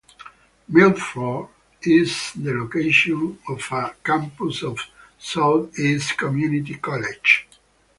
Milford 0.69 1.49
is 1.83 2.33
the 2.35 2.51
location 2.53 3.37
of 3.47 3.61
a 3.71 3.93
campus 4.03 4.63
of 4.63 4.79
Southeast 5.19 6.17
Community 6.17 6.73
College. 6.79 7.47